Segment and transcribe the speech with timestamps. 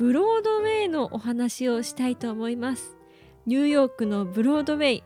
[0.00, 2.96] ブロードウェイのお話をしたいと思います。
[3.44, 5.04] ニューヨークのブロードウェイ。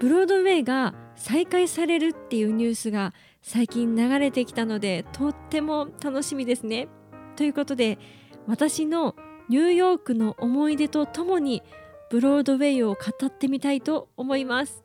[0.00, 6.88] ブロードウェイが再開されるっていうニュースが最近流れてきたのでとっても楽しみですね。
[7.36, 8.00] ということで
[8.48, 9.14] 私の
[9.48, 11.62] ニューヨークの思い出とともに
[12.10, 14.82] ブロードウェイを語ってみたいと思います。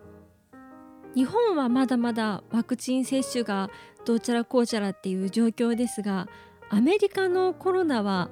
[1.15, 3.71] 日本はまだまだワクチン接種が
[4.05, 6.27] どうちゃらこうちゃらっていう状況ですが
[6.69, 8.29] アメリカのコロナは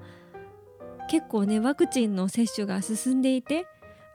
[1.08, 3.66] 結構ねワクチンの接種が進んでいて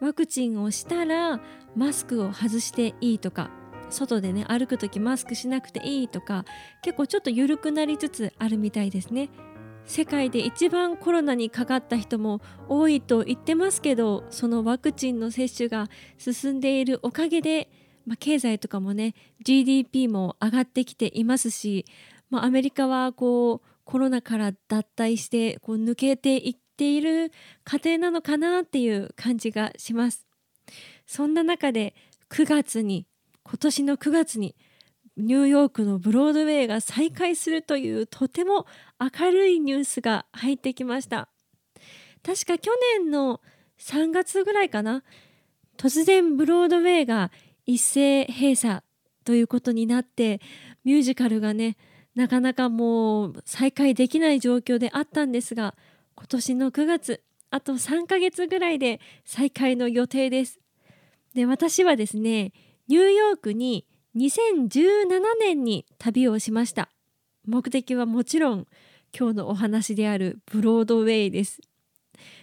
[0.01, 1.41] ワクチンをしたら
[1.77, 3.51] マスクを外していいとか
[3.91, 6.45] 外でね歩く時マスクしなくていいとか
[6.83, 9.31] 結構ちょっと緩くなりつつあるみたいですね。
[9.85, 17.69] 世界で一番コロナにかかった人も多いと言ってますけどそのワクチンの接種が進んでいるおかげで、
[18.07, 21.85] まあ、経済とかもね GDP も上がってきていますし、
[22.31, 27.31] まあ、アメリカはこうコロナから脱退してこう抜けていっている
[27.63, 30.27] 過程なのかなっていう感じがします。
[31.07, 31.95] そんな中で
[32.29, 33.07] 9月に
[33.45, 34.57] 今年の9月に
[35.17, 38.67] ニューヨークのブロードウェイが再開するというとても
[38.99, 41.29] 明るいニュースが入ってきました。
[42.25, 43.41] 確か去年の
[43.79, 45.05] 3月ぐらいかな
[45.77, 47.31] 突然ブロードウェイが
[47.65, 48.81] 一斉閉鎖
[49.25, 50.41] ということになって
[50.85, 51.77] ミュージカルがね
[52.15, 55.75] なかなかもう再開できない状況であったんですが
[56.17, 60.61] 今年の9月あと3ヶ月ぐらいで再開の予定です。
[61.35, 62.53] で私はですね
[62.89, 63.87] ニューヨークに
[64.17, 66.91] 2017年に旅をしました。
[67.47, 68.67] 目的はもちろん
[69.19, 71.61] 今日のお話であるブロードウェイです。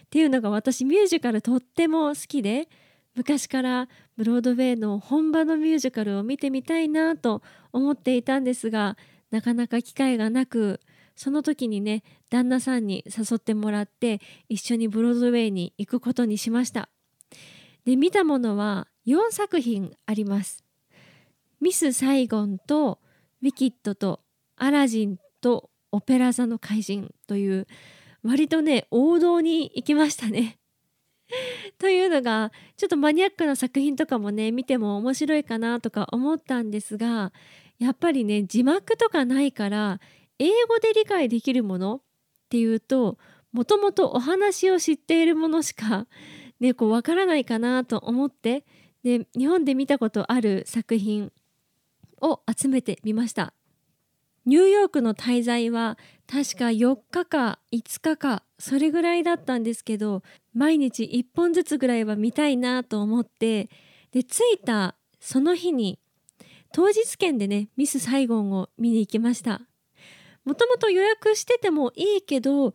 [0.06, 2.68] っていうのが私ミュージカルとっても好きで
[3.16, 3.88] 昔から
[4.18, 7.42] ブロードウェイの本場のミュージカルを見てみたいなと
[7.72, 8.98] 思っていたんですが
[9.32, 10.80] なかなか機会がなく
[11.16, 16.90] その時にね旦那さんに誘ってもらって一緒にブロードウェイに行くことにしました。
[17.86, 20.64] で見たものは4作品あります。
[21.60, 23.00] ミス・サイゴンと
[23.42, 24.22] ウィキッドと
[24.56, 27.68] アラジンとオペラ座の怪人という
[28.24, 30.58] 割とね王道に行きましたね。
[31.78, 37.32] というのがちょっとマニアックな作品とかもね見ても面白いかなとか思ったんですが
[37.80, 40.00] やっぱりね字幕とかないから
[40.38, 42.02] 英語で理解できるものっ
[42.50, 43.18] ていうと
[43.52, 46.06] もともとお話を知っているものしか
[46.60, 48.66] ねこうわからないかなと思って
[49.04, 51.32] で日本で見たことある作品
[52.22, 53.54] を集めてみました。
[54.46, 60.24] ニューヨークの滞在は確か4日か5日かそれぐらいだったんですけど
[60.54, 63.70] 毎日1本ずつぐらいは見たいなと思って
[64.12, 66.00] で着いたその日に
[66.72, 69.62] 当日券でねミス・サイゴンを見に行きました。
[70.46, 72.74] もともと予約しててもいいけど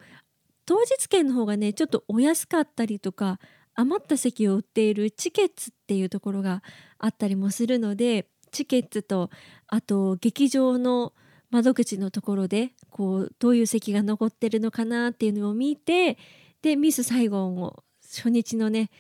[0.66, 3.40] 当日券の方がねちょっとお安かったりとか
[3.74, 6.62] 余った席を売っているチケッツっていうところが
[6.98, 9.30] あったりもするのでチケッツと
[9.66, 11.12] あと劇場の
[11.50, 16.18] 窓口のところでこうどういう席が残ってるのかなっていうのを見て
[16.62, 18.90] でミス・サイゴンを初日のね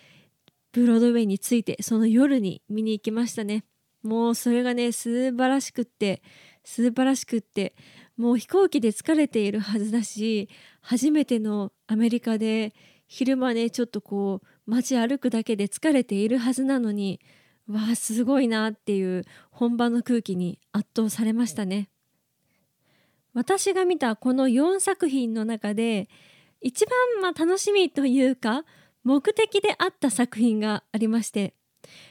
[0.72, 3.64] ブロードウェイに着いてその夜に見に行きましたね。
[4.04, 6.22] もうそれがね素晴らしくって
[6.62, 7.74] 素晴らしくって
[8.16, 10.48] もう飛行機で疲れているはずだし
[10.80, 12.74] 初めてのアメリカで
[13.06, 17.20] 昼間ねちょっとこう街歩くだけで疲れているはずなのに
[17.68, 21.88] わあすごいなっていう本場の空気に圧倒されましたね。
[23.32, 26.08] 私が見たこの4作品の中で
[26.60, 28.64] 一番ま楽しみというか
[29.02, 31.54] 目的であった作品がありまして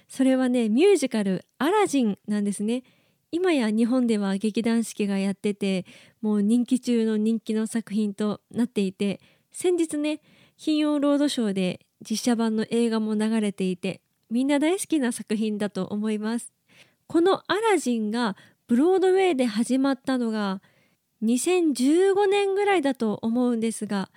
[0.07, 2.83] それはねミュージカル「アラジン」なんですね。
[3.31, 5.85] 今や日本では劇団四季がやってて
[6.21, 9.19] もう人気中の人気の作品となっていて
[9.51, 10.21] 先日ね
[10.55, 16.53] 金曜ロードショーで実写版の映画も流れていてみんな大好きな作品だと思います。
[17.07, 18.35] このアラジンが
[18.67, 20.61] ブロードウェイで始まったのが
[21.23, 24.09] 2015年ぐらいだと思うんですが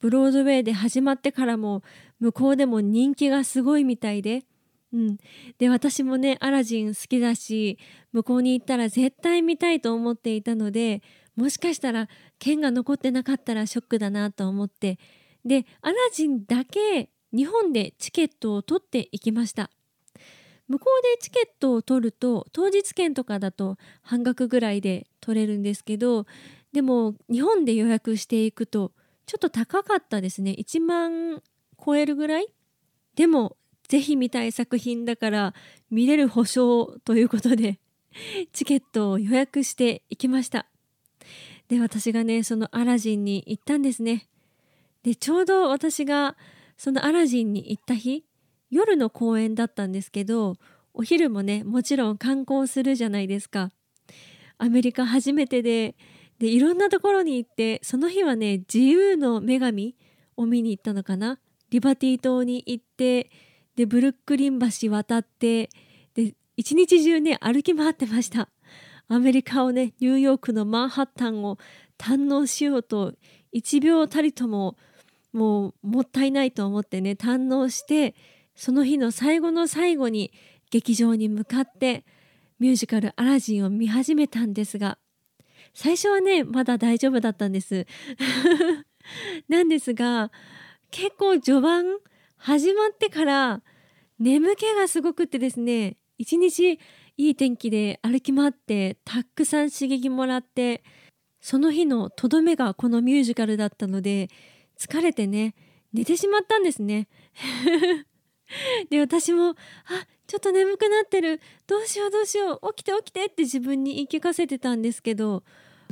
[0.00, 1.82] ブロードウェイで始まってからも
[2.20, 4.44] 向こうでも人気がすごいみたいで、
[4.96, 5.18] うん、
[5.58, 7.78] で私もねアラジン好きだし
[8.12, 11.02] 向こうに行ったら絶対見たいと思っていたので
[11.36, 12.08] もしかしたら
[12.38, 14.98] 剣が残ってなかったらショックだなと思って
[15.44, 19.70] でアラジンだけ日本でチケットを取っていきました。
[20.66, 26.26] 向こうでチケットを取ると当日券とかだと半額ぐらいで取れるんですけど
[26.72, 28.90] でも日本で予約していくと
[29.26, 30.56] ちょっと高かったですね。
[30.58, 31.42] 1万
[31.84, 32.48] 超えるぐらい？
[33.14, 33.56] でも
[33.88, 35.54] ぜひ見たい作品だから
[35.90, 37.78] 見れる保証ということで
[38.52, 40.66] チケットを予約していきました。
[41.68, 44.28] で私がねそのアラジンに行ったんですね。
[45.02, 46.36] でちょうど私が
[46.76, 48.24] そのアラジンに行った日
[48.70, 50.56] 夜の公演だったんですけど
[50.92, 53.70] お昼もねもちろん観光するじゃないですか。
[54.58, 55.94] アメリカ初めてで
[56.38, 59.96] でいろんなところに行ってその日はね自由の女神
[60.36, 61.38] を見に行ったのかな。
[61.70, 63.30] リバティ島に行って
[63.76, 65.70] でブルックリン橋渡って
[66.14, 68.48] で一日中ね歩き回ってました。
[69.08, 71.58] アメリカをねニューヨークのマンハッタンを
[71.98, 73.14] 堪能しようと
[73.54, 74.76] 1秒たりとも
[75.32, 78.14] もうもったいないと思ってね堪能して
[78.54, 80.32] その日の最後の最後に
[80.70, 82.04] 劇場に向かって
[82.58, 84.98] ミュージカル「アラジン」を見始めたんですが
[85.74, 87.86] 最初はねまだ大丈夫だったんです。
[89.48, 90.32] なんですが
[90.90, 91.98] 結構序盤
[92.46, 93.60] 始まってから
[94.20, 96.78] 眠気がすごくってですね一日
[97.16, 100.84] いい天気で歩き回ってたくさん刺激もらって
[101.40, 104.28] その日のとどめがこのミュージカルだったので
[104.78, 105.56] 疲れてね
[105.92, 107.08] 寝てしまったんですね。
[108.90, 109.54] で私もあ
[110.28, 111.40] ちょっと眠くなってる。
[111.66, 112.72] どうしようどうしよう。
[112.74, 115.42] 起きて起きてって自分に言い聞かせてたんですけど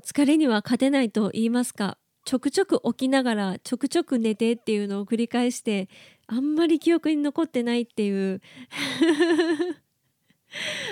[0.05, 5.89] 疲れには勝てないと言いますかちょくちょく起きながらちょくちょく寝てっていうのを繰り返して
[6.27, 8.41] あんまり記憶に残ってないっていう。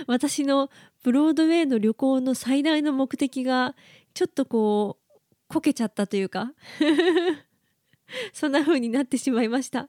[0.07, 0.71] 私の
[1.03, 3.75] ブロードウェイの旅行の最大の目的が
[4.15, 6.53] ちょっとこうこけちゃったというか。
[8.33, 9.89] そんな風になってしまいました。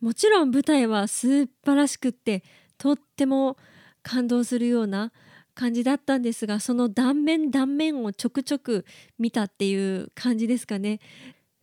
[0.00, 2.42] もちろん舞台は素晴らしくって
[2.78, 3.56] とっても
[4.02, 5.12] 感動するような
[5.54, 8.84] 感じだったんですがその断面断面をちょくちょく
[9.18, 11.00] 見たっていう感じですかね。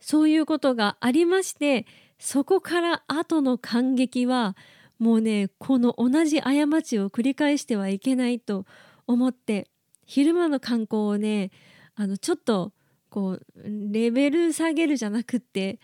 [0.00, 1.86] そういうことがありまして
[2.18, 4.56] そこから後の感激は
[4.98, 8.64] もうねこの同じ過ちを繰り返してはいけないと
[9.06, 9.68] 思って
[10.06, 11.50] 昼間の観光をね
[11.94, 12.72] あのちょっと
[13.10, 15.78] こうレベル下げるじゃなくって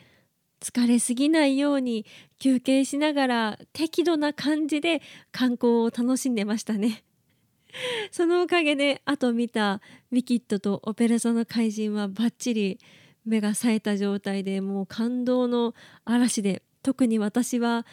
[0.60, 2.06] 疲れすぎないように
[2.38, 5.02] 休憩しながら適度な感じで
[5.32, 7.04] 観光を楽しんでましたね。
[8.10, 9.80] そのおかげであと見た
[10.10, 12.78] ウィキッドとオペラ座の怪人はバッチリ
[13.24, 15.74] 目が冴えた状態でもう感動の
[16.04, 17.86] 嵐で特に私は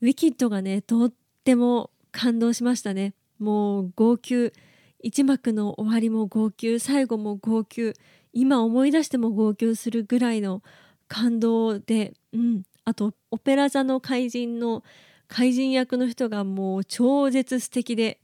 [0.00, 1.12] ウィキッドがねとっ
[1.44, 3.14] ても感動しましたね。
[3.38, 4.52] もう号泣
[5.00, 7.94] 一幕の終わりも号泣最後も号泣
[8.32, 10.62] 今思い出しても号泣するぐらいの
[11.08, 14.82] 感動で、うん、あとオペラ座の怪人の
[15.28, 18.20] 怪人役の人がもう超絶素敵で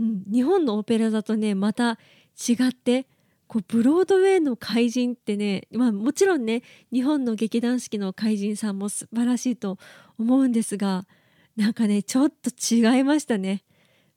[0.00, 1.98] うん、日本のオペラ座とねまた
[2.36, 3.06] 違って
[3.46, 6.62] こうブロードウェイの怪人ってね、まあ、もちろんね
[6.92, 9.78] 日本の劇団四季の怪人さんも素晴らしいと
[10.18, 11.06] 思うんですが
[11.56, 13.62] なんかねちょっと違いましたね。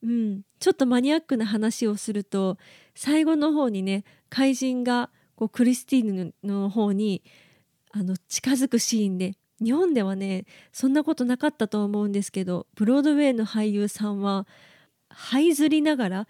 [0.04, 2.58] うん、ちょっとマニアックな話をすると
[2.96, 7.24] 最後の方にね怪人がこうクリスティーヌの方に
[7.92, 14.48] あの近づくシーンで日本ではねそんなことなかったと思うんですけどブロードウェイの俳優さんは
[15.10, 16.28] 這いずりながら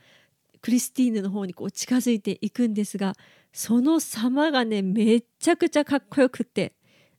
[0.67, 3.13] クリスティーヌの方にこう近づいていくんですが
[3.53, 6.73] その様がねめちゃくちゃかっこよくって。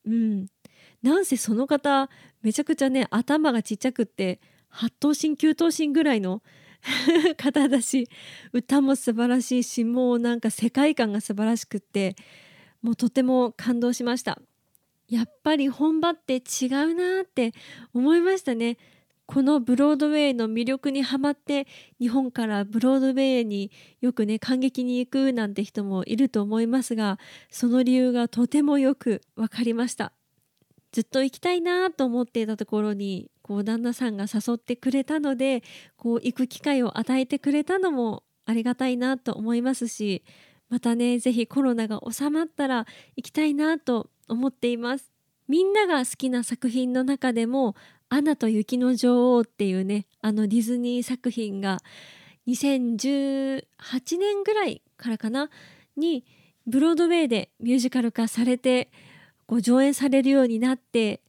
[0.04, 0.48] うん。
[1.02, 2.10] なんせその方
[2.42, 4.38] めちゃくちゃね頭がちっちゃくって
[4.70, 6.42] 8頭身9頭身ぐらいの
[7.38, 8.10] 方だし
[8.52, 12.16] 歌も素晴らしいしもうなんか世界観が素晴らしくって
[12.82, 14.38] もうとても感動しました。
[15.08, 17.54] やっぱり本場って違うなって
[17.94, 18.76] 思いましたね。
[19.28, 21.66] このブロードウェイの魅力にはまって
[22.00, 23.70] 日本からブロードウェイに
[24.00, 27.18] よくね感激に行くなんて人もいると思いますが
[27.50, 30.12] その理由がとてもよく分かりました。
[30.92, 35.62] ずっと行きたいなと思っていたところにこう旦那さんが誘ってくれたので
[35.98, 40.24] こう行く機会を与えてくれたのもありがたいなと思いますし
[40.70, 45.12] またね是非コロナが収まったら行きたいなと思っています。
[45.48, 47.74] みんなが好きな作品の中でも
[48.10, 51.78] アナと雪の女王っていうねあのディズニー作品が
[52.46, 53.62] 2018
[54.18, 55.50] 年ぐらいからかな
[55.96, 56.24] に
[56.66, 58.90] ブロードウェイでミュージカル化されて
[59.46, 61.20] こ上演されるようになって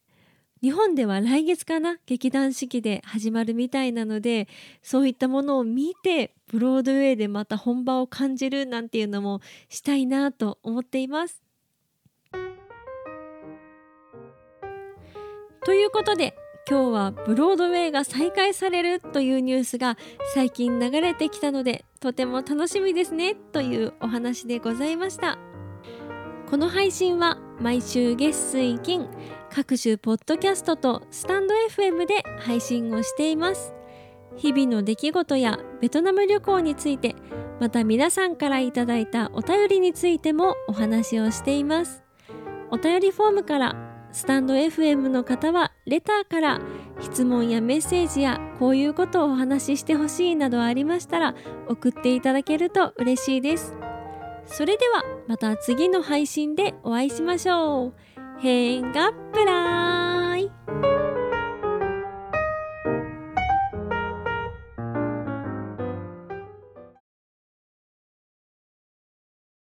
[0.62, 4.50] 日本では来月かな劇団四季で始まるみたいなので
[4.84, 11.42] そういったものを見てブロードウェイでまた本場を感じるなんていうのもしたいなと思っています。
[15.64, 16.36] ということで
[16.70, 19.98] 今日はブロードウェイが再開されるというニュースが
[20.36, 25.40] 最近流れてきたのでとても楽しみですねというお話でございました。
[26.48, 29.08] この配信は毎週月水金
[29.52, 33.74] 各種ポッドキャストとスタンド FM で配信をしています。
[34.38, 37.16] 日々の出来事やベトナム旅行について
[37.60, 42.04] また皆さんからいただいたお便りについてもお話をしています。
[42.70, 46.62] お便りフォームからスタンド FM の方はレターから
[47.00, 51.36] 質問やメッセージやこういうことをお話ししてほしいなどありましたら
[51.68, 53.74] 送っていただけると嬉しいです
[54.52, 57.94] それではまた次の配信でお会いしましょう。
[58.40, 59.79] 変がプラ